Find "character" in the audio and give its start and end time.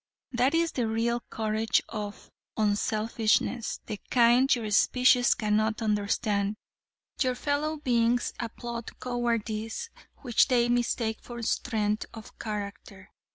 12.39-13.11